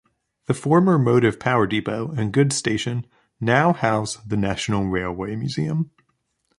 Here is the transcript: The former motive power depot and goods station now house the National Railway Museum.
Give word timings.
The 0.47 0.55
former 0.55 0.97
motive 0.97 1.39
power 1.39 1.67
depot 1.67 2.09
and 2.17 2.33
goods 2.33 2.55
station 2.55 3.05
now 3.39 3.71
house 3.71 4.15
the 4.25 4.35
National 4.35 4.85
Railway 4.89 5.35
Museum. 5.35 5.91